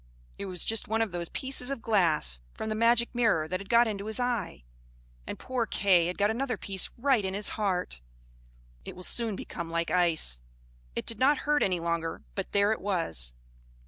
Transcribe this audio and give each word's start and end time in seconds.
It 0.39 0.47
was 0.47 0.65
just 0.65 0.87
one 0.87 1.03
of 1.03 1.11
those 1.11 1.29
pieces 1.29 1.69
of 1.69 1.83
glass 1.83 2.39
from 2.55 2.69
the 2.69 2.73
magic 2.73 3.13
mirror 3.13 3.47
that 3.47 3.59
had 3.59 3.69
got 3.69 3.87
into 3.87 4.07
his 4.07 4.19
eye; 4.19 4.63
and 5.27 5.37
poor 5.37 5.67
Kay 5.67 6.07
had 6.07 6.17
got 6.17 6.31
another 6.31 6.57
piece 6.57 6.89
right 6.97 7.23
in 7.23 7.35
his 7.35 7.49
heart. 7.49 8.01
It 8.83 8.95
will 8.95 9.03
soon 9.03 9.35
become 9.35 9.69
like 9.69 9.91
ice. 9.91 10.41
It 10.95 11.05
did 11.05 11.19
not 11.19 11.41
hurt 11.45 11.61
any 11.61 11.79
longer, 11.79 12.23
but 12.33 12.51
there 12.51 12.71
it 12.71 12.81
was. 12.81 13.35